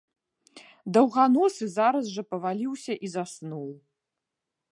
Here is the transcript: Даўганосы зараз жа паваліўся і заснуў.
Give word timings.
Даўганосы 0.95 1.65
зараз 1.77 2.05
жа 2.15 2.23
паваліўся 2.33 2.93
і 3.05 3.15
заснуў. 3.19 3.69